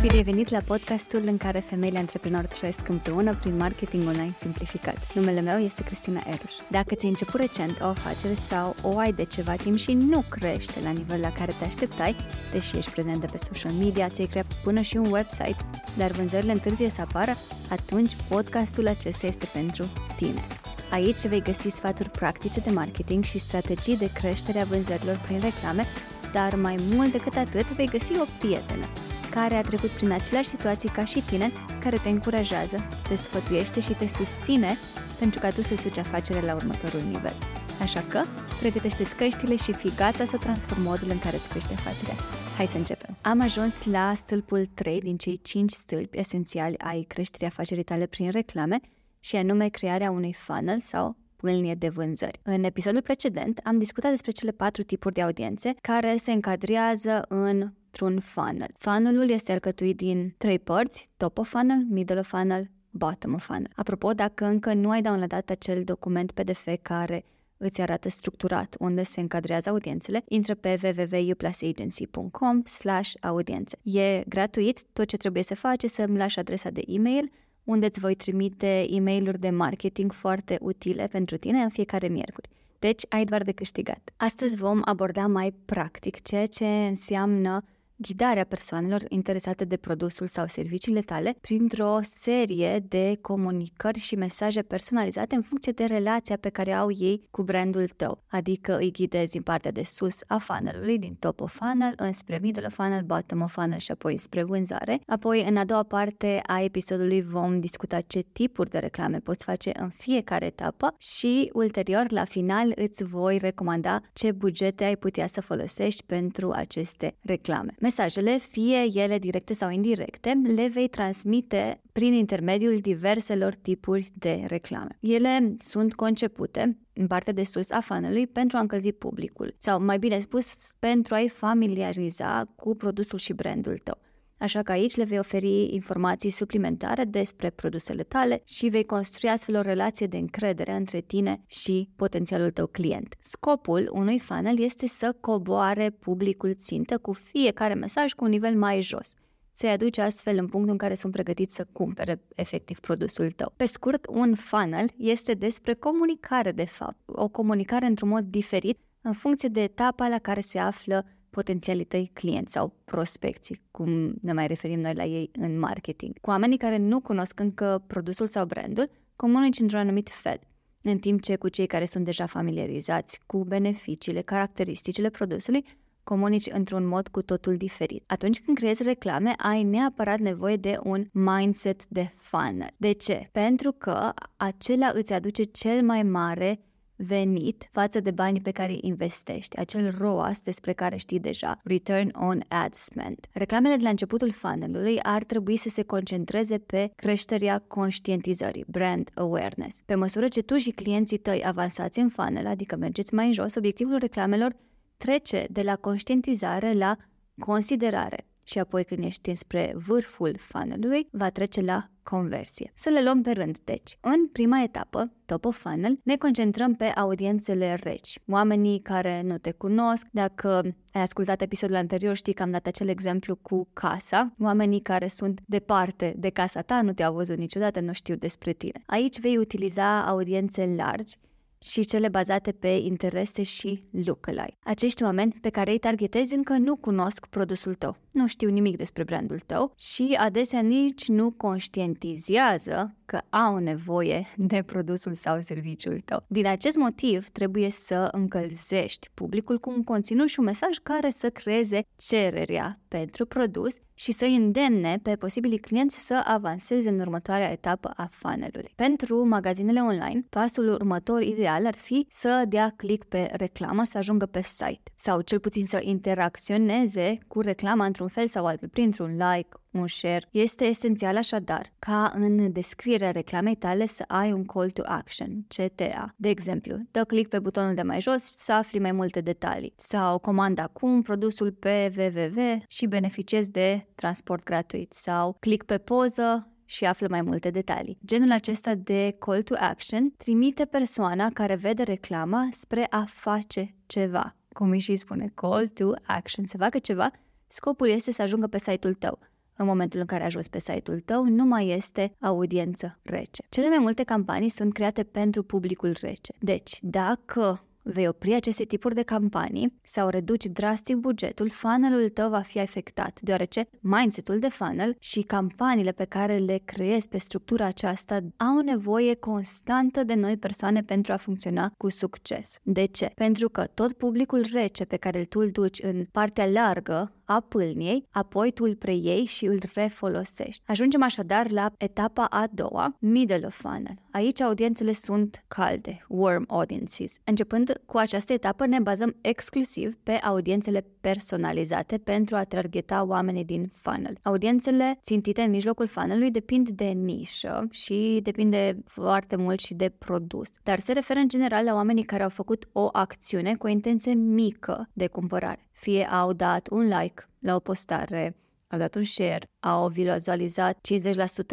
[0.00, 5.14] Bine ai venit la podcastul în care femeile antreprenori trăiesc împreună prin marketing online simplificat.
[5.14, 6.52] Numele meu este Cristina Eruș.
[6.70, 10.80] Dacă ți-ai început recent o afacere sau o ai de ceva timp și nu crește
[10.82, 12.16] la nivel la care te așteptai,
[12.52, 15.56] deși ești prezent de pe social media, ți-ai creat până și un website,
[15.96, 17.36] dar vânzările întârzie să apară,
[17.70, 20.46] atunci podcastul acesta este pentru tine.
[20.90, 25.86] Aici vei găsi sfaturi practice de marketing și strategii de creștere a vânzărilor prin reclame,
[26.32, 28.86] dar mai mult decât atât vei găsi o prietenă
[29.30, 33.92] care a trecut prin aceleași situații ca și tine, care te încurajează, te sfătuiește și
[33.92, 34.76] te susține
[35.18, 37.34] pentru ca tu să-ți duci afacerea la următorul nivel.
[37.80, 38.22] Așa că,
[38.60, 42.14] pregătește-ți căștile și fii gata să transformi modul în care îți crește afacerea.
[42.56, 43.16] Hai să începem!
[43.20, 48.30] Am ajuns la stâlpul 3 din cei 5 stâlpi esențiali ai creșterii afacerii tale prin
[48.30, 48.80] reclame
[49.20, 52.40] și anume crearea unui funnel sau pâlnie de vânzări.
[52.42, 57.72] În episodul precedent am discutat despre cele patru tipuri de audiențe care se încadrează în
[57.90, 58.68] într-un funnel.
[58.78, 63.70] Funnelul este alcătuit din trei părți, top of funnel, middle of funnel, bottom of funnel.
[63.76, 67.24] Apropo, dacă încă nu ai downloadat acel document PDF care
[67.56, 73.78] îți arată structurat unde se încadrează audiențele, intră pe www.uplasagency.com slash audiențe.
[73.82, 77.30] E gratuit, tot ce trebuie să faci să îmi lași adresa de e-mail
[77.64, 82.48] unde îți voi trimite e mail de marketing foarte utile pentru tine în fiecare miercuri.
[82.78, 84.10] Deci ai doar de câștigat.
[84.16, 87.64] Astăzi vom aborda mai practic ceea ce înseamnă
[88.02, 95.34] ghidarea persoanelor interesate de produsul sau serviciile tale printr-o serie de comunicări și mesaje personalizate
[95.34, 98.22] în funcție de relația pe care au ei cu brandul tău.
[98.28, 102.66] Adică îi ghidezi din partea de sus a funnelului, din top of funnel, înspre middle
[102.66, 105.00] of funnel, bottom of funnel și apoi spre vânzare.
[105.06, 109.70] Apoi, în a doua parte a episodului vom discuta ce tipuri de reclame poți face
[109.74, 115.40] în fiecare etapă și ulterior, la final, îți voi recomanda ce bugete ai putea să
[115.40, 117.74] folosești pentru aceste reclame.
[117.90, 124.98] Mesajele, fie ele directe sau indirecte, le vei transmite prin intermediul diverselor tipuri de reclame.
[125.00, 129.98] Ele sunt concepute în partea de sus a funnelului pentru a încălzi publicul, sau mai
[129.98, 133.98] bine spus, pentru a-i familiariza cu produsul și brandul tău.
[134.40, 139.56] Așa că aici le vei oferi informații suplimentare despre produsele tale și vei construi astfel
[139.56, 143.14] o relație de încredere între tine și potențialul tău client.
[143.18, 148.80] Scopul unui funnel este să coboare publicul țintă cu fiecare mesaj cu un nivel mai
[148.80, 149.14] jos
[149.52, 153.52] să-i aduci astfel în punctul în care sunt pregătiți să cumpere efectiv produsul tău.
[153.56, 159.12] Pe scurt, un funnel este despre comunicare de fapt, o comunicare într-un mod diferit în
[159.12, 164.46] funcție de etapa la care se află potențialii tăi clienți sau prospecții, cum ne mai
[164.46, 166.20] referim noi la ei în marketing.
[166.20, 170.40] Cu oamenii care nu cunosc încă produsul sau brandul, comunici într-un anumit fel,
[170.82, 175.64] în timp ce cu cei care sunt deja familiarizați cu beneficiile, caracteristicile produsului,
[176.04, 178.04] comunici într-un mod cu totul diferit.
[178.06, 182.70] Atunci când creezi reclame, ai neapărat nevoie de un mindset de funnel.
[182.76, 183.28] De ce?
[183.32, 186.60] Pentru că acela îți aduce cel mai mare
[187.06, 192.10] venit față de banii pe care îi investești, acel ROAS despre care știi deja, Return
[192.14, 193.26] on Ad Spend.
[193.32, 199.80] Reclamele de la începutul funnelului ar trebui să se concentreze pe creșterea conștientizării, brand awareness.
[199.84, 203.54] Pe măsură ce tu și clienții tăi avansați în funnel, adică mergeți mai în jos,
[203.54, 204.56] obiectivul reclamelor
[204.96, 206.96] trece de la conștientizare la
[207.38, 212.70] considerare și apoi când ești spre vârful funnelului, va trece la conversie.
[212.74, 213.98] Să le luăm pe rând, deci.
[214.00, 219.52] În prima etapă, top of funnel, ne concentrăm pe audiențele reci, oamenii care nu te
[219.52, 220.06] cunosc.
[220.10, 220.48] Dacă
[220.92, 225.40] ai ascultat episodul anterior, știi că am dat acel exemplu cu casa, oamenii care sunt
[225.46, 228.82] departe de casa ta, nu te-au văzut niciodată, nu știu despre tine.
[228.86, 231.16] Aici vei utiliza audiențe largi
[231.62, 234.56] și cele bazate pe interese și lookalike.
[234.62, 239.04] Acești oameni pe care îi targetezi încă nu cunosc produsul tău, nu știu nimic despre
[239.04, 246.24] brandul tău și adesea nici nu conștientizează că au nevoie de produsul sau serviciul tău.
[246.26, 251.30] Din acest motiv, trebuie să încălzești publicul cu un conținut și un mesaj care să
[251.30, 257.92] creeze cererea pentru produs și să îndemne pe posibilii clienți să avanseze în următoarea etapă
[257.96, 258.72] a funnelului.
[258.74, 264.26] Pentru magazinele online, pasul următor ideal ar fi să dea click pe reclamă, să ajungă
[264.26, 269.48] pe site sau cel puțin să interacționeze cu reclama într-un fel sau altul, printr-un like,
[269.70, 270.26] un share.
[270.30, 276.14] Este esențial așadar ca în descrierea reclamei tale să ai un call to action, CTA.
[276.16, 280.18] De exemplu, dă click pe butonul de mai jos să afli mai multe detalii sau
[280.18, 286.84] comanda acum produsul pe www și beneficiezi de transport gratuit sau click pe poză și
[286.84, 287.98] află mai multe detalii.
[288.06, 294.36] Genul acesta de call to action trimite persoana care vede reclama spre a face ceva.
[294.52, 297.10] Cum îi și spune, call to action, să facă ceva,
[297.46, 299.18] scopul este să ajungă pe site-ul tău
[299.60, 303.42] în momentul în care ajungi pe site-ul tău, nu mai este audiență rece.
[303.48, 306.32] Cele mai multe campanii sunt create pentru publicul rece.
[306.38, 312.40] Deci, dacă vei opri aceste tipuri de campanii sau reduci drastic bugetul, funnelul tău va
[312.40, 318.20] fi afectat, deoarece mindset-ul de funnel și campaniile pe care le creezi pe structura aceasta
[318.36, 322.58] au nevoie constantă de noi persoane pentru a funcționa cu succes.
[322.62, 323.12] De ce?
[323.14, 328.06] Pentru că tot publicul rece pe care tu îl duci în partea largă a pâlniei,
[328.10, 330.62] apoi tu îl preiei și îl refolosești.
[330.66, 333.94] Ajungem așadar la etapa a doua, middle of funnel.
[334.10, 337.14] Aici audiențele sunt calde, warm audiences.
[337.24, 343.68] Începând cu această etapă ne bazăm exclusiv pe audiențele personalizate pentru a targeta oamenii din
[343.72, 344.18] funnel.
[344.22, 350.48] Audiențele țintite în mijlocul funnelului depind de nișă și depinde foarte mult și de produs,
[350.62, 354.14] dar se referă în general la oamenii care au făcut o acțiune cu o intenție
[354.14, 355.69] mică de cumpărare.
[355.80, 358.34] Fie au dat un like la o postare,
[358.70, 360.78] au dat un share, au vizualizat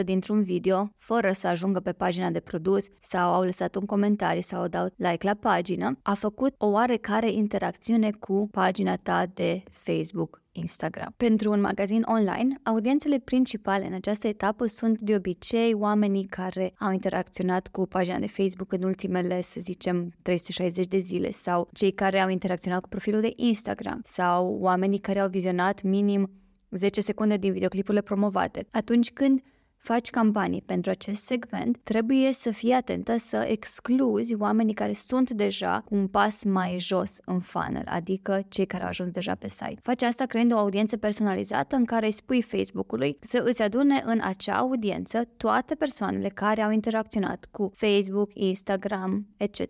[0.02, 4.42] 50% dintr-un video fără să ajungă pe pagina de produs sau au lăsat un comentariu
[4.42, 9.64] sau au dat like la pagină, a făcut o oarecare interacțiune cu pagina ta de
[9.72, 11.14] Facebook Instagram.
[11.18, 16.92] Pentru un magazin online, audiențele principale în această etapă sunt de obicei oamenii care au
[16.92, 22.20] interacționat cu pagina de Facebook în ultimele, să zicem, 360 de zile sau cei care
[22.20, 26.32] au interacționat cu profilul de Instagram sau oamenii care au vizionat minim
[26.70, 28.68] 10 secunde din videoclipurile promovate.
[28.72, 29.42] Atunci când
[29.78, 35.84] faci campanii pentru acest segment, trebuie să fii atentă să excluzi oamenii care sunt deja
[35.90, 39.80] un pas mai jos în funnel, adică cei care au ajuns deja pe site.
[39.82, 44.20] Faci asta creând o audiență personalizată în care îi spui Facebook-ului să îți adune în
[44.24, 49.62] acea audiență toate persoanele care au interacționat cu Facebook, Instagram, etc.,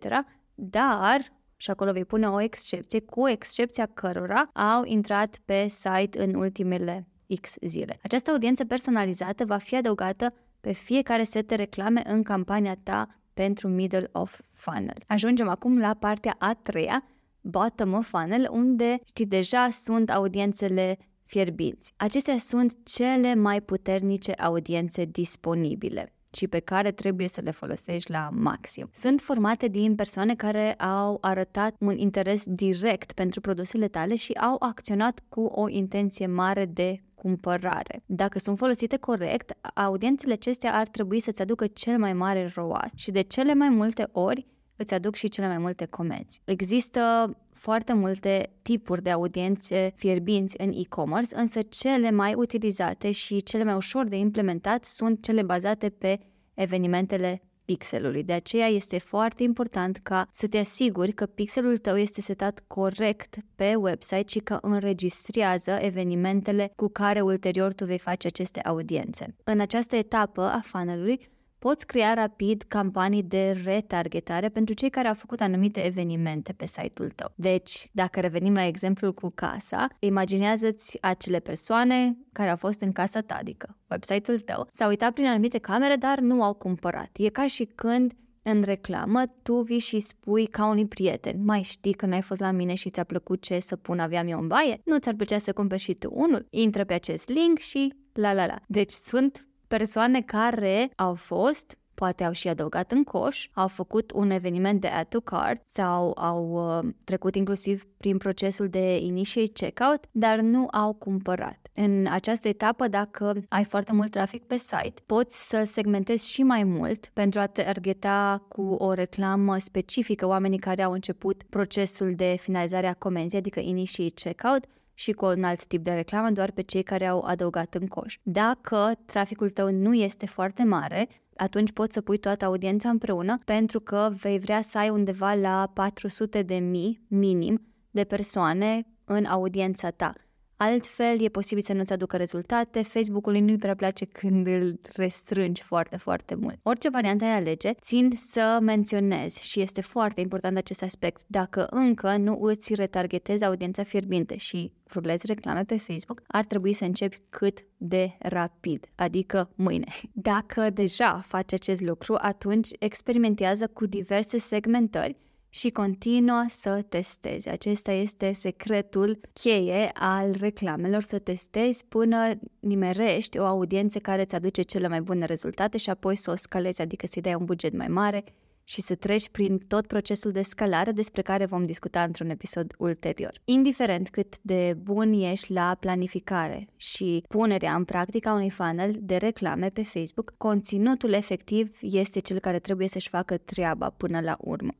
[0.56, 6.36] dar și acolo vei pune o excepție, cu excepția cărora au intrat pe site în
[6.36, 7.08] ultimele
[7.42, 8.00] X zile.
[8.04, 13.68] Această audiență personalizată va fi adăugată pe fiecare set de reclame în campania ta pentru
[13.68, 15.04] middle of funnel.
[15.08, 17.04] Ajungem acum la partea a treia,
[17.42, 21.94] bottom of funnel, unde știi deja sunt audiențele fierbinți.
[21.98, 28.30] Acestea sunt cele mai puternice audiențe disponibile și pe care trebuie să le folosești la
[28.32, 28.90] maxim.
[28.94, 34.56] Sunt formate din persoane care au arătat un interes direct pentru produsele tale și au
[34.60, 38.04] acționat cu o intenție mare de cumpărare.
[38.06, 43.12] Dacă sunt folosite corect, audiențele acestea ar trebui să-ți aducă cel mai mare ROAS și
[43.12, 44.48] de cele mai multe ori
[44.78, 46.42] îți aduc și cele mai multe comenzi.
[46.46, 53.64] Există foarte multe tipuri de audiențe fierbinți în e-commerce, însă cele mai utilizate și cele
[53.64, 56.20] mai ușor de implementat sunt cele bazate pe
[56.54, 58.24] evenimentele pixelului.
[58.24, 63.36] De aceea este foarte important ca să te asiguri că pixelul tău este setat corect
[63.56, 69.36] pe website și că înregistrează evenimentele cu care ulterior tu vei face aceste audiențe.
[69.44, 75.14] În această etapă a funnelului, Poți crea rapid campanii de retargetare pentru cei care au
[75.14, 77.32] făcut anumite evenimente pe site-ul tău.
[77.36, 83.22] Deci, dacă revenim la exemplul cu casa, imaginează-ți acele persoane care au fost în casa
[83.22, 87.10] ta, adică website-ul tău, s-au uitat prin anumite camere, dar nu au cumpărat.
[87.18, 91.94] E ca și când în reclamă, tu vii și spui ca unui prieten, mai știi
[91.94, 94.82] că n-ai fost la mine și ți-a plăcut ce să pun aveam eu în baie?
[94.86, 96.46] Nu ți-ar plăcea să cumperi și tu unul?
[96.50, 98.56] Intră pe acest link și la la la.
[98.68, 104.30] Deci sunt persoane care au fost poate au și adăugat în coș, au făcut un
[104.30, 110.06] eveniment de add to cart sau au uh, trecut inclusiv prin procesul de initiate checkout,
[110.12, 111.60] dar nu au cumpărat.
[111.74, 116.64] În această etapă, dacă ai foarte mult trafic pe site, poți să segmentezi și mai
[116.64, 122.88] mult pentru a targeta cu o reclamă specifică oamenii care au început procesul de finalizare
[122.88, 124.66] a comenzii, adică initiate checkout,
[125.00, 128.18] și cu un alt tip de reclamă doar pe cei care au adăugat în coș.
[128.24, 133.80] Dacă traficul tău nu este foarte mare, atunci poți să pui toată audiența împreună pentru
[133.80, 139.90] că vei vrea să ai undeva la 400 de mii minim de persoane în audiența
[139.90, 140.14] ta.
[140.60, 145.98] Altfel, e posibil să nu-ți aducă rezultate, Facebook-ului nu-i prea place când îl restrângi foarte,
[145.98, 146.60] foarte mult.
[146.64, 151.22] Orice variantă ai alege, țin să menționezi și este foarte important acest aspect.
[151.28, 156.84] Dacă încă nu îți retargetezi audiența fierbinte și rulezi reclame pe Facebook, ar trebui să
[156.84, 159.88] începi cât de rapid, adică mâine.
[160.14, 165.18] Dacă deja faci acest lucru, atunci experimentează cu diverse segmentări
[165.50, 167.50] și continuă să testezi.
[167.50, 174.62] Acesta este secretul cheie al reclamelor, să testezi până nimerești o audiență care îți aduce
[174.62, 177.88] cele mai bune rezultate și apoi să o scalezi, adică să-i dai un buget mai
[177.88, 178.24] mare
[178.70, 183.32] și să treci prin tot procesul de scalare despre care vom discuta într-un episod ulterior.
[183.46, 189.16] Indiferent cât de bun ești la planificare și punerea în practică a unui funnel de
[189.16, 194.72] reclame pe Facebook, conținutul efectiv este cel care trebuie să-și facă treaba până la urmă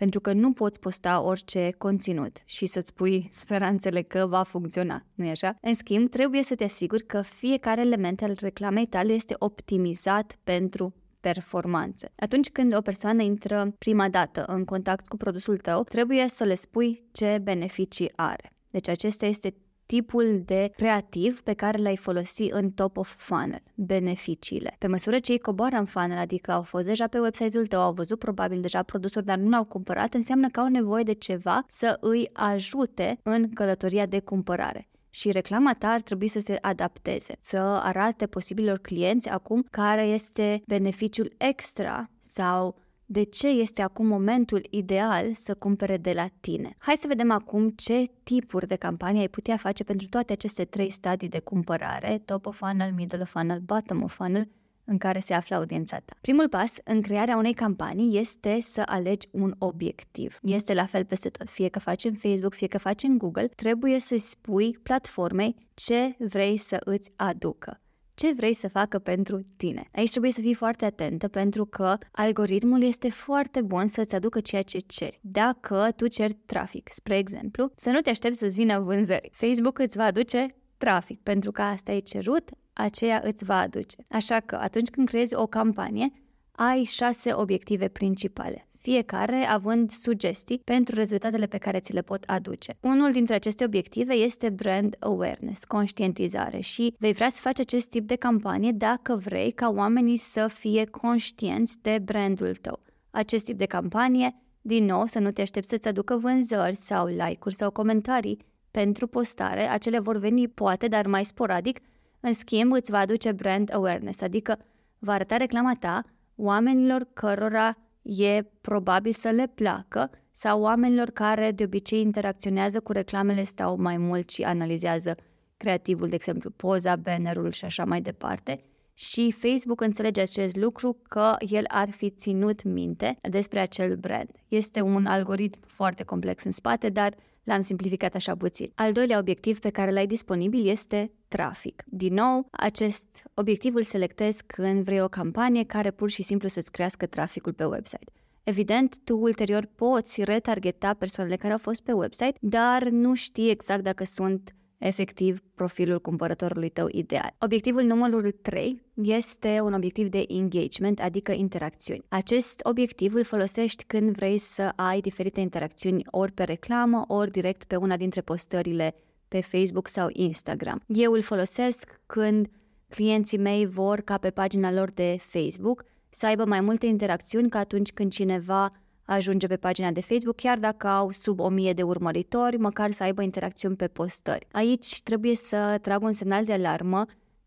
[0.00, 5.30] pentru că nu poți posta orice conținut și să-ți pui speranțele că va funcționa, nu-i
[5.30, 5.56] așa?
[5.60, 10.94] În schimb, trebuie să te asiguri că fiecare element al reclamei tale este optimizat pentru
[11.20, 12.12] performanțe.
[12.16, 16.54] Atunci când o persoană intră prima dată în contact cu produsul tău, trebuie să le
[16.54, 18.52] spui ce beneficii are.
[18.70, 19.54] Deci acesta este
[19.86, 24.74] tipul de creativ pe care l-ai folosi în top of funnel, beneficiile.
[24.78, 27.92] Pe măsură ce ei coboară în funnel, adică au fost deja pe website-ul tău, au
[27.92, 31.96] văzut probabil deja produsul, dar nu l-au cumpărat, înseamnă că au nevoie de ceva să
[32.00, 37.58] îi ajute în călătoria de cumpărare și reclama ta ar trebui să se adapteze, să
[37.58, 45.34] arate posibilor clienți acum care este beneficiul extra sau de ce este acum momentul ideal
[45.34, 46.74] să cumpere de la tine.
[46.78, 50.90] Hai să vedem acum ce tipuri de campanie ai putea face pentru toate aceste trei
[50.90, 54.48] stadii de cumpărare, top of funnel, middle of funnel, bottom of funnel,
[54.84, 56.16] în care se află audiența ta.
[56.20, 60.38] Primul pas în crearea unei campanii este să alegi un obiectiv.
[60.42, 63.46] Este la fel peste tot, fie că faci în Facebook, fie că faci în Google,
[63.46, 67.80] trebuie să spui platformei ce vrei să îți aducă
[68.16, 69.88] ce vrei să facă pentru tine.
[69.92, 74.62] Aici trebuie să fii foarte atentă pentru că algoritmul este foarte bun să-ți aducă ceea
[74.62, 75.18] ce ceri.
[75.22, 79.30] Dacă tu ceri trafic, spre exemplu, să nu te aștepți să-ți vină vânzări.
[79.32, 80.46] Facebook îți va aduce
[80.76, 83.96] trafic, pentru că asta ai cerut, aceea îți va aduce.
[84.08, 86.12] Așa că atunci când creezi o campanie,
[86.52, 92.76] ai șase obiective principale fiecare având sugestii pentru rezultatele pe care ți le pot aduce.
[92.80, 98.06] Unul dintre aceste obiective este brand awareness, conștientizare și vei vrea să faci acest tip
[98.06, 102.80] de campanie dacă vrei ca oamenii să fie conștienți de brandul tău.
[103.10, 107.54] Acest tip de campanie, din nou, să nu te aștepți să-ți aducă vânzări sau like-uri
[107.54, 108.38] sau comentarii
[108.70, 111.80] pentru postare, acele vor veni poate, dar mai sporadic,
[112.20, 114.58] în schimb îți va aduce brand awareness, adică
[114.98, 116.04] va arăta reclama ta
[116.36, 123.44] oamenilor cărora e probabil să le placă sau oamenilor care de obicei interacționează cu reclamele
[123.44, 125.14] stau mai mult și analizează
[125.56, 128.60] creativul, de exemplu, poza, bannerul și așa mai departe.
[128.94, 134.30] Și Facebook înțelege acest lucru că el ar fi ținut minte despre acel brand.
[134.48, 137.14] Este un algoritm foarte complex în spate, dar
[137.46, 138.72] L-am simplificat așa puțin.
[138.74, 141.82] Al doilea obiectiv pe care l-ai disponibil este trafic.
[141.86, 146.70] Din nou, acest obiectiv îl selectezi când vrei o campanie care pur și simplu să-ți
[146.70, 148.12] crească traficul pe website.
[148.42, 153.82] Evident, tu ulterior poți retargeta persoanele care au fost pe website, dar nu știi exact
[153.82, 157.34] dacă sunt efectiv profilul cumpărătorului tău ideal.
[157.38, 162.04] Obiectivul numărul 3 este un obiectiv de engagement, adică interacțiuni.
[162.08, 167.64] Acest obiectiv îl folosești când vrei să ai diferite interacțiuni ori pe reclamă, ori direct
[167.64, 168.94] pe una dintre postările
[169.28, 170.82] pe Facebook sau Instagram.
[170.86, 172.46] Eu îl folosesc când
[172.88, 177.58] clienții mei vor ca pe pagina lor de Facebook să aibă mai multe interacțiuni ca
[177.58, 178.72] atunci când cineva
[179.04, 183.22] ajunge pe pagina de Facebook, chiar dacă au sub 1000 de urmăritori, măcar să aibă
[183.22, 184.46] interacțiuni pe postări.
[184.52, 187.04] Aici trebuie să trag un semnal de alarmă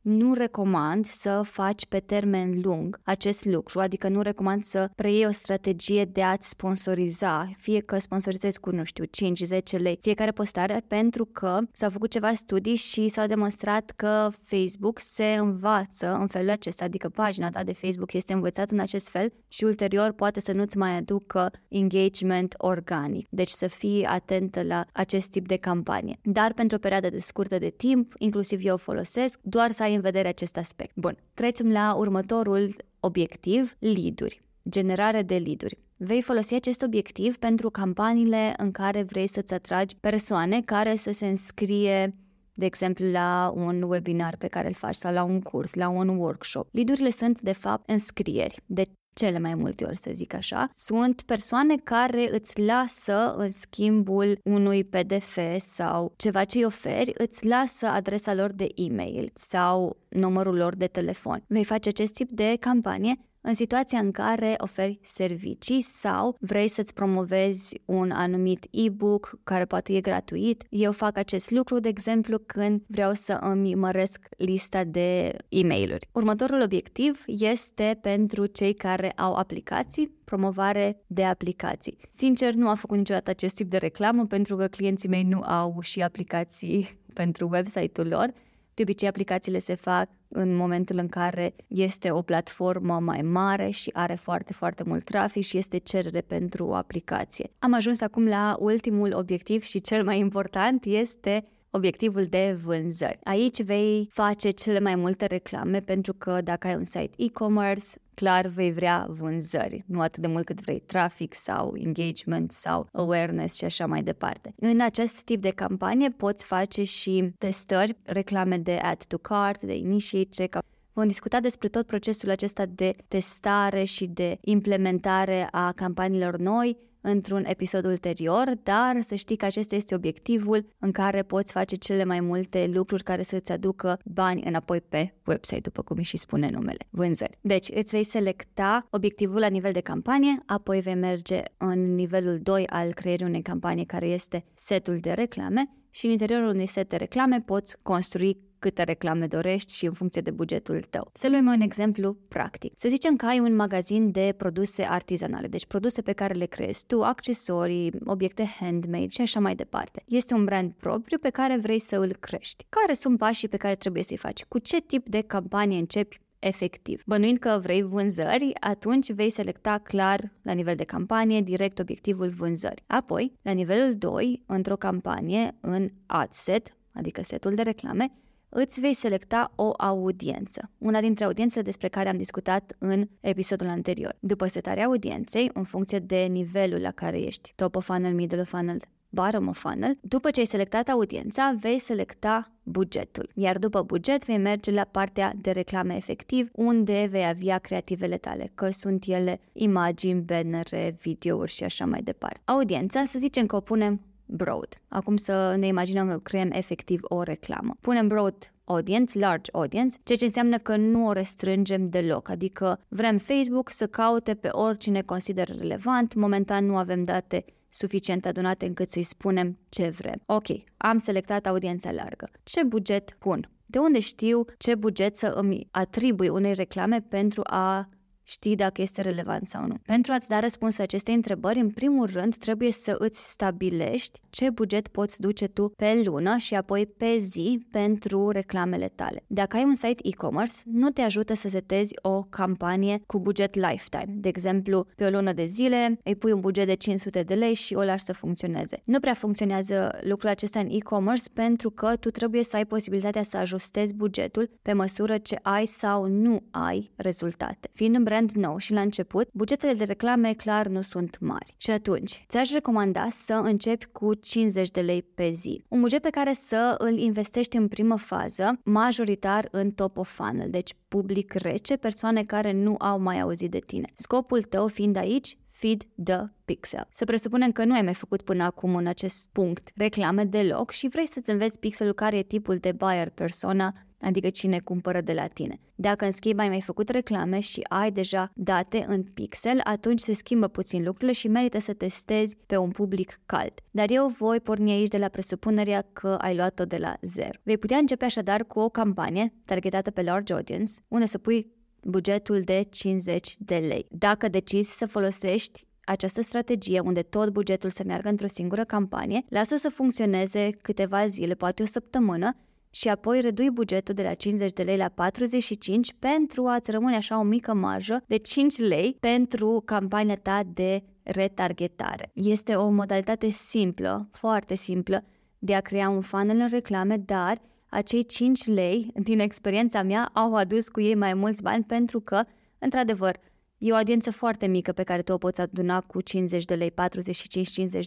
[0.10, 5.32] nu recomand să faci pe termen lung acest lucru, adică nu recomand să preiei o
[5.32, 11.26] strategie de a-ți sponsoriza, fie că sponsorizezi cu, nu știu, 5-10 lei fiecare postare, pentru
[11.26, 16.86] că s-au făcut ceva studii și s-au demonstrat că Facebook se învață în felul acesta,
[16.86, 20.78] adică pagina ta de Facebook este învățată în acest fel și ulterior poate să nu-ți
[20.78, 23.28] mai aducă engagement organic.
[23.30, 26.20] Deci să fii atentă la acest tip de campanie.
[26.24, 30.06] Dar pentru o perioadă de scurtă de timp, inclusiv eu folosesc, doar să ai în
[30.06, 30.96] vedere acest aspect.
[30.96, 35.78] Bun, trecem la următorul obiectiv, lead-uri, generare de lead-uri.
[35.98, 41.28] Vei folosi acest obiectiv pentru campaniile în care vrei să-ți atragi persoane care să se
[41.28, 42.16] înscrie
[42.54, 46.08] de exemplu la un webinar pe care îl faci sau la un curs, la un
[46.08, 46.68] workshop.
[46.72, 48.62] Lidurile sunt de fapt înscrieri.
[48.66, 54.40] De cele mai multe ori, să zic așa, sunt persoane care îți lasă în schimbul
[54.44, 60.56] unui PDF sau ceva ce îi oferi, îți lasă adresa lor de e-mail sau numărul
[60.56, 61.44] lor de telefon.
[61.48, 66.94] Vei face acest tip de campanie în situația în care oferi servicii sau vrei să-ți
[66.94, 70.64] promovezi un anumit e-book care poate e gratuit.
[70.70, 75.98] Eu fac acest lucru, de exemplu, când vreau să îmi măresc lista de e mail
[76.12, 81.98] Următorul obiectiv este pentru cei care au aplicații, promovare de aplicații.
[82.12, 85.78] Sincer, nu am făcut niciodată acest tip de reclamă pentru că clienții mei nu au
[85.82, 88.34] și aplicații pentru website-ul lor,
[88.80, 93.90] De obicei, aplicațiile se fac în momentul în care este o platformă mai mare și
[93.94, 97.50] are foarte, foarte mult trafic și este cerere pentru o aplicație.
[97.60, 103.20] Am ajuns acum la ultimul obiectiv și cel mai important este obiectivul de vânzări.
[103.24, 107.86] Aici vei face cele mai multe reclame pentru că dacă ai un site e-commerce,
[108.20, 113.56] clar vei vrea vânzări, nu atât de mult cât vrei trafic sau engagement sau awareness
[113.56, 114.54] și așa mai departe.
[114.60, 119.76] În acest tip de campanie poți face și testări, reclame de add to cart, de
[119.76, 126.38] initiate checkout, Vom discuta despre tot procesul acesta de testare și de implementare a campaniilor
[126.38, 131.76] noi într-un episod ulterior, dar să știi că acesta este obiectivul în care poți face
[131.76, 136.50] cele mai multe lucruri care să-ți aducă bani înapoi pe website, după cum și spune
[136.50, 137.38] numele, vânzări.
[137.42, 142.68] Deci îți vei selecta obiectivul la nivel de campanie, apoi vei merge în nivelul 2
[142.68, 146.96] al creierii unei campanii care este setul de reclame și în interiorul unui set de
[146.96, 151.10] reclame poți construi câte reclame dorești și în funcție de bugetul tău.
[151.14, 152.74] Să luăm un exemplu practic.
[152.76, 156.86] Să zicem că ai un magazin de produse artizanale, deci produse pe care le creezi
[156.86, 160.04] tu, accesorii, obiecte handmade și așa mai departe.
[160.08, 162.66] Este un brand propriu pe care vrei să îl crești.
[162.70, 164.44] Care sunt pașii pe care trebuie să-i faci?
[164.44, 167.04] Cu ce tip de campanie începi efectiv.
[167.06, 172.84] Bănuind că vrei vânzări, atunci vei selecta clar la nivel de campanie direct obiectivul vânzări.
[172.88, 178.12] Apoi, la nivelul 2, într-o campanie, în ad set, adică setul de reclame,
[178.50, 184.16] îți vei selecta o audiență, una dintre audiențele despre care am discutat în episodul anterior.
[184.20, 188.50] După setarea audienței, în funcție de nivelul la care ești, top of funnel, middle of
[188.50, 193.30] funnel, bottom of funnel, după ce ai selectat audiența, vei selecta bugetul.
[193.36, 198.52] Iar după buget vei merge la partea de reclame efectiv, unde vei avea creativele tale,
[198.56, 202.42] că sunt ele imagini, bannere, videouri și așa mai departe.
[202.46, 204.82] Audiența, să zicem că o punem broad.
[204.88, 207.76] Acum să ne imaginăm că creăm efectiv o reclamă.
[207.82, 213.18] Punem broad audience, large audience, ceea ce înseamnă că nu o restrângem deloc, adică vrem
[213.18, 219.04] Facebook să caute pe oricine consideră relevant, momentan nu avem date suficient adunate încât să-i
[219.04, 220.22] spunem ce vrem.
[220.26, 220.46] Ok,
[220.78, 222.30] am selectat audiența largă.
[222.44, 223.50] Ce buget pun?
[223.66, 227.90] De unde știu ce buget să îmi atribui unei reclame pentru a
[228.30, 229.76] știi dacă este relevant sau nu.
[229.86, 234.88] Pentru a-ți da răspunsul acestei întrebări, în primul rând trebuie să îți stabilești ce buget
[234.88, 239.24] poți duce tu pe lună și apoi pe zi pentru reclamele tale.
[239.28, 244.14] Dacă ai un site e-commerce, nu te ajută să setezi o campanie cu buget lifetime.
[244.16, 247.54] De exemplu, pe o lună de zile îi pui un buget de 500 de lei
[247.54, 248.82] și o lași să funcționeze.
[248.84, 253.38] Nu prea funcționează lucrul acesta în e-commerce pentru că tu trebuie să ai posibilitatea să
[253.38, 257.70] ajustezi bugetul pe măsură ce ai sau nu ai rezultate.
[257.74, 261.54] Fiind un brand brand nou și la început, bugetele de reclame clar nu sunt mari.
[261.58, 265.64] Și atunci, ți-aș recomanda să începi cu 50 de lei pe zi.
[265.68, 270.50] Un buget pe care să îl investești în primă fază, majoritar în top of funnel,
[270.50, 273.88] deci public rece, persoane care nu au mai auzit de tine.
[273.94, 276.88] Scopul tău fiind aici Feed the Pixel.
[276.90, 280.88] Să presupunem că nu ai mai făcut până acum în acest punct reclame deloc și
[280.88, 285.28] vrei să-ți înveți pixelul care e tipul de buyer persona adică cine cumpără de la
[285.28, 285.60] tine.
[285.76, 290.14] Dacă în schimb ai mai făcut reclame și ai deja date în pixel, atunci se
[290.14, 293.54] schimbă puțin lucrurile și merită să testezi pe un public cald.
[293.72, 297.40] Dar eu voi porni aici de la presupunerea că ai luat-o de la zero.
[297.44, 301.52] Vei putea începe așadar cu o campanie targetată pe large audience, unde să pui
[301.84, 303.86] bugetul de 50 de lei.
[303.90, 309.56] Dacă decizi să folosești această strategie, unde tot bugetul să meargă într-o singură campanie, lasă
[309.56, 312.36] să funcționeze câteva zile, poate o săptămână,
[312.70, 317.20] și apoi redui bugetul de la 50 de lei la 45 pentru a-ți rămâne așa
[317.20, 322.12] o mică marjă de 5 lei pentru campania ta de retargetare.
[322.14, 325.04] Este o modalitate simplă, foarte simplă,
[325.40, 330.36] de a crea un funnel în reclame, dar acei 5 lei, din experiența mea, au
[330.36, 332.24] adus cu ei mai mulți bani pentru că,
[332.60, 333.16] într-adevăr,
[333.60, 336.72] E o audiență foarte mică pe care tu o poți aduna cu 50 de lei,
[336.72, 336.74] 45-50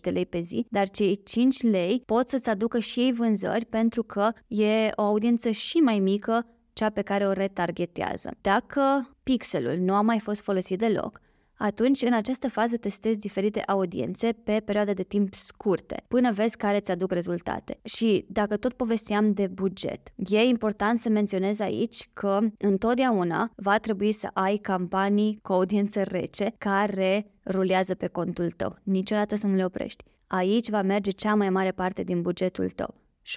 [0.02, 4.02] de lei pe zi, dar cei 5 lei pot să-ți aducă și ei vânzări pentru
[4.02, 8.30] că e o audiență și mai mică cea pe care o retargetează.
[8.40, 11.20] Dacă pixelul nu a mai fost folosit deloc,
[11.62, 16.77] atunci în această fază testezi diferite audiențe pe perioade de timp scurte, până vezi care
[16.77, 17.79] îți aduc rezultate.
[17.85, 24.12] Și dacă tot povesteam de buget, e important să menționez aici că întotdeauna va trebui
[24.12, 28.77] să ai campanii cu audiență rece care rulează pe contul tău.
[28.83, 30.05] Niciodată să nu le oprești.
[30.27, 32.94] Aici va merge cea mai mare parte din bugetul tău.
[33.22, 33.35] 75-80%.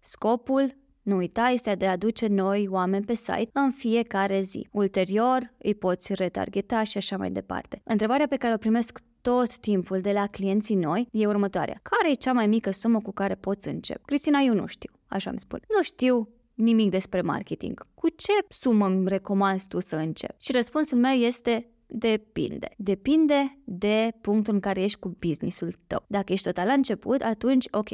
[0.00, 4.68] Scopul nu uita, este de a aduce noi oameni pe site în fiecare zi.
[4.70, 7.80] Ulterior, îi poți retargeta și așa mai departe.
[7.84, 11.80] Întrebarea pe care o primesc tot timpul de la clienții noi e următoarea.
[11.82, 14.00] Care e cea mai mică sumă cu care poți începe?
[14.04, 14.92] Cristina, eu nu știu.
[15.06, 15.60] așa îmi spun.
[15.76, 17.86] Nu știu nimic despre marketing.
[17.94, 20.34] Cu ce sumă îmi recomanzi tu să încep?
[20.38, 22.68] Și răspunsul meu este Depinde.
[22.76, 26.04] Depinde de punctul în care ești cu businessul tău.
[26.06, 27.88] Dacă ești total la început, atunci, ok,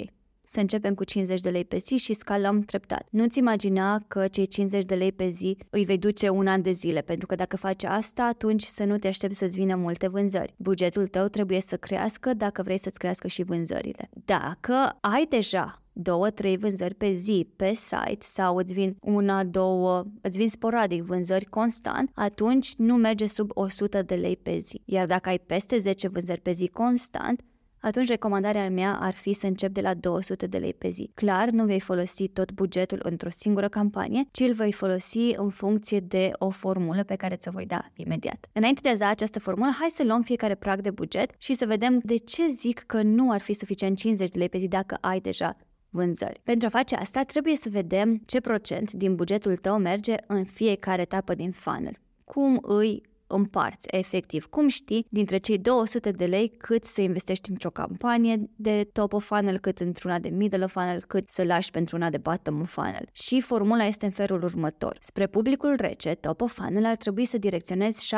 [0.53, 3.07] să începem cu 50 de lei pe zi și scalăm treptat.
[3.11, 6.71] Nu-ți imagina că cei 50 de lei pe zi îi vei duce un an de
[6.71, 10.55] zile, pentru că dacă faci asta, atunci să nu te aștepți să-ți vină multe vânzări.
[10.57, 14.09] Bugetul tău trebuie să crească dacă vrei să-ți crească și vânzările.
[14.25, 20.05] Dacă ai deja două, trei vânzări pe zi pe site sau îți vin una, două,
[20.21, 24.83] îți vin sporadic vânzări constant, atunci nu merge sub 100 de lei pe zi.
[24.85, 27.43] Iar dacă ai peste 10 vânzări pe zi constant,
[27.83, 31.11] atunci recomandarea mea ar fi să încep de la 200 de lei pe zi.
[31.14, 36.01] Clar, nu vei folosi tot bugetul într-o singură campanie, ci îl vei folosi în funcție
[36.01, 38.47] de o formulă pe care ți-o voi da imediat.
[38.53, 41.66] Înainte de a da această formulă, hai să luăm fiecare prag de buget și să
[41.66, 44.99] vedem de ce zic că nu ar fi suficient 50 de lei pe zi dacă
[45.01, 45.57] ai deja
[45.90, 46.40] vânzări.
[46.45, 51.03] Pentru a face asta, trebuie să vedem ce procent din bugetul tău merge în fiecare
[51.03, 51.99] etapă din funnel.
[52.25, 53.03] Cum îi
[53.35, 54.47] împarți, efectiv.
[54.47, 59.25] Cum știi dintre cei 200 de lei cât să investești într-o campanie de top of
[59.25, 62.73] funnel, cât într-una de middle of funnel, cât să lași pentru una de bottom of
[62.73, 63.09] funnel.
[63.12, 64.97] Și formula este în felul următor.
[65.01, 68.14] Spre publicul rece, top of funnel ar trebui să direcționezi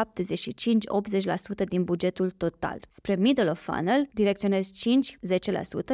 [1.65, 2.81] 75-80% din bugetul total.
[2.91, 4.73] Spre middle of funnel direcționezi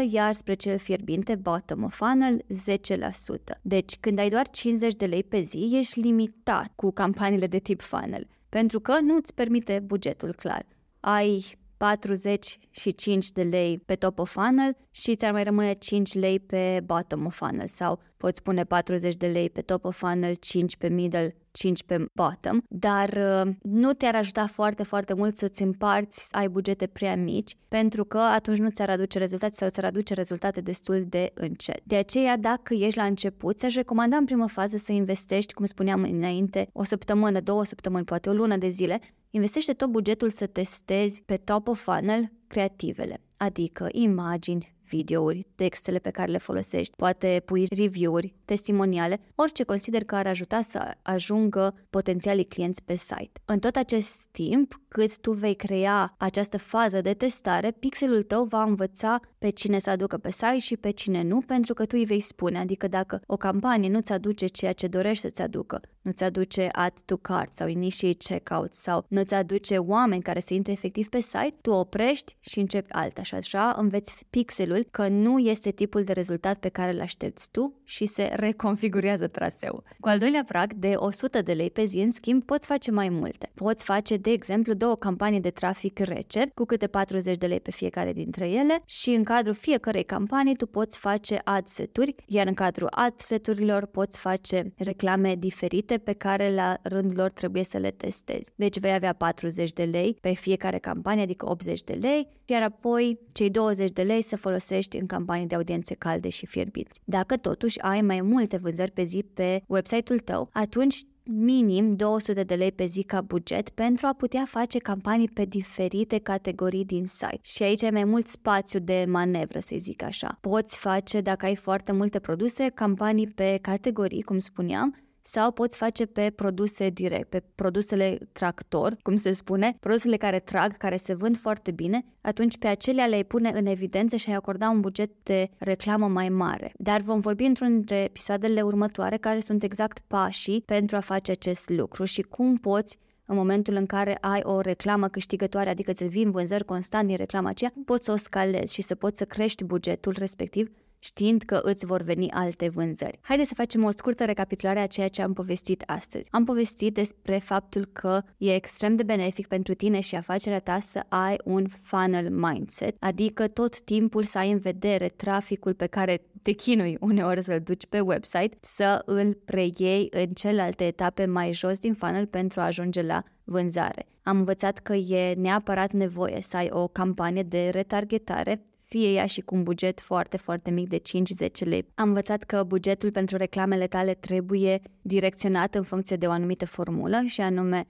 [0.09, 3.59] 5-10%, iar spre cel fierbinte, bottom of funnel, 10%.
[3.63, 7.81] Deci, când ai doar 50 de lei pe zi, ești limitat cu campaniile de tip
[7.81, 10.67] funnel pentru că nu îți permite bugetul clar.
[11.01, 16.81] Ai 45 de lei pe top of funnel și ți-ar mai rămâne 5 lei pe
[16.85, 20.89] bottom of funnel sau poți pune 40 de lei pe top of funnel, 5 pe
[20.89, 26.37] middle, 5 pe bottom, dar uh, nu te-ar ajuta foarte, foarte mult să-ți împarți, să
[26.37, 30.61] ai bugete prea mici, pentru că atunci nu ți-ar aduce rezultate sau ți-ar aduce rezultate
[30.61, 31.81] destul de încet.
[31.85, 36.03] De aceea, dacă ești la început, ți-aș recomanda în primă fază să investești, cum spuneam
[36.03, 41.23] înainte, o săptămână, două săptămâni, poate o lună de zile, investește tot bugetul să testezi
[41.23, 47.67] pe top of funnel creativele, adică imagini, videouri, textele pe care le folosești, poate pui
[47.77, 53.41] review-uri, testimoniale, orice consider că ar ajuta să ajungă potențialii clienți pe site.
[53.45, 58.63] În tot acest timp, cât tu vei crea această fază de testare, pixelul tău va
[58.63, 62.05] învăța pe cine să aducă pe site și pe cine nu, pentru că tu îi
[62.05, 66.69] vei spune, adică dacă o campanie nu-ți aduce ceea ce dorești să-ți aducă, nu-ți aduce
[66.73, 71.21] add to cart sau initiate checkout sau nu-ți aduce oameni care să intre efectiv pe
[71.21, 76.13] site, tu oprești și începi alta și așa înveți pixelul că nu este tipul de
[76.13, 79.83] rezultat pe care îl aștepți tu și se reconfigurează traseul.
[80.01, 83.09] Cu al doilea prag de 100 de lei pe zi, în schimb, poți face mai
[83.09, 83.51] multe.
[83.55, 87.71] Poți face, de exemplu, două campanii de trafic rece cu câte 40 de lei pe
[87.71, 92.55] fiecare dintre ele și în cadrul fiecărei campanii tu poți face ad seturi, iar în
[92.55, 97.91] cadrul ad seturilor poți face reclame diferite pe care la rândul lor trebuie să le
[97.91, 98.51] testezi.
[98.55, 103.19] Deci vei avea 40 de lei pe fiecare campanie, adică 80 de lei, iar apoi
[103.33, 107.01] cei 20 de lei să folosești în campanii de audiențe calde și fierbinți.
[107.05, 112.55] Dacă totuși ai mai multe vânzări pe zi pe website-ul tău, atunci minim 200 de
[112.55, 117.39] lei pe zi ca buget pentru a putea face campanii pe diferite categorii din site.
[117.43, 120.39] Și aici ai mai mult spațiu de manevră, să zic așa.
[120.41, 126.07] Poți face, dacă ai foarte multe produse, campanii pe categorii, cum spuneam, sau poți face
[126.07, 131.37] pe produse direct, pe produsele tractor, cum se spune, produsele care trag, care se vând
[131.37, 135.51] foarte bine, atunci pe acelea le pune în evidență și ai acorda un buget de
[135.59, 136.73] reclamă mai mare.
[136.77, 141.69] Dar vom vorbi într-un dintre episoadele următoare care sunt exact pașii pentru a face acest
[141.69, 142.99] lucru și cum poți
[143.31, 147.49] în momentul în care ai o reclamă câștigătoare, adică ți vin vânzări constant din reclama
[147.49, 151.87] aceea, poți să o scalezi și să poți să crești bugetul respectiv știind că îți
[151.87, 153.19] vor veni alte vânzări.
[153.21, 156.29] Haideți să facem o scurtă recapitulare a ceea ce am povestit astăzi.
[156.31, 161.03] Am povestit despre faptul că e extrem de benefic pentru tine și afacerea ta să
[161.09, 166.53] ai un funnel mindset, adică tot timpul să ai în vedere traficul pe care te
[166.53, 171.95] chinui uneori să-l duci pe website, să îl preiei în celelalte etape mai jos din
[171.95, 174.07] funnel pentru a ajunge la vânzare.
[174.23, 179.41] Am învățat că e neapărat nevoie să ai o campanie de retargetare fie ea și
[179.41, 181.03] cu un buget foarte, foarte mic de
[181.49, 181.87] 5-10 lei.
[181.95, 187.23] Am învățat că bugetul pentru reclamele tale trebuie direcționat în funcție de o anumită formulă
[187.27, 187.87] și anume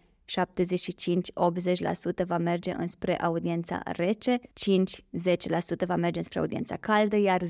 [2.22, 4.42] 75-80% va merge înspre audiența rece, 5-10%
[5.86, 7.46] va merge înspre audiența caldă, iar 10%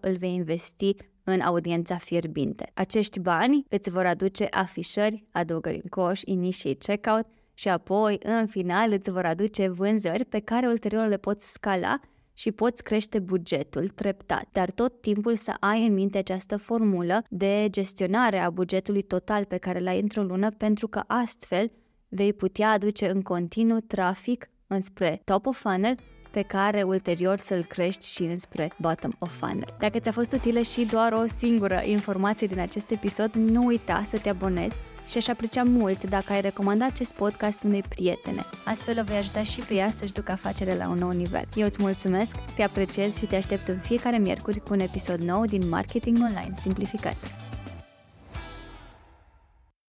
[0.00, 0.94] îl vei investi
[1.24, 2.70] în audiența fierbinte.
[2.74, 8.92] Acești bani îți vor aduce afișări, adăugări în coș, initiate checkout și apoi, în final,
[8.92, 12.00] îți vor aduce vânzări pe care ulterior le poți scala
[12.40, 17.66] și poți crește bugetul treptat, dar tot timpul să ai în minte această formulă de
[17.70, 21.70] gestionare a bugetului total pe care l-ai într-o lună, pentru că astfel
[22.08, 25.94] vei putea aduce în continuu trafic înspre top of funnel
[26.30, 29.74] pe care ulterior să-l crești și înspre bottom of funnel.
[29.78, 34.18] Dacă ți-a fost utilă și doar o singură informație din acest episod, nu uita să
[34.18, 34.78] te abonezi
[35.10, 38.44] și aș aprecia mult dacă ai recomanda acest podcast unei prietene.
[38.64, 41.44] Astfel o vei ajuta și pe ea să-și ducă afacerea la un nou nivel.
[41.54, 45.44] Eu îți mulțumesc, te apreciez și te aștept în fiecare miercuri cu un episod nou
[45.44, 47.16] din Marketing Online Simplificat.